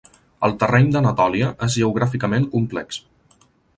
El 0.47 0.53
terreny 0.61 0.87
d'Anatòlia 0.95 1.51
és 1.67 1.75
geogràficament 1.81 2.49
complex. 2.57 3.03